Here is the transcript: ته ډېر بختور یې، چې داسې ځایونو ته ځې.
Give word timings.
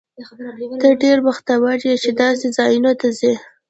ته 0.81 0.87
ډېر 1.01 1.17
بختور 1.27 1.77
یې، 1.87 1.95
چې 2.03 2.09
داسې 2.21 2.45
ځایونو 2.57 2.91
ته 2.99 3.07
ځې. 3.19 3.33